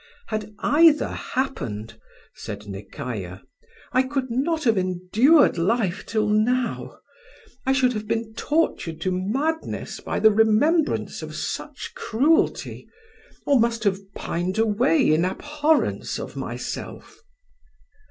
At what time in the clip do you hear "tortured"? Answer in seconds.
8.33-8.99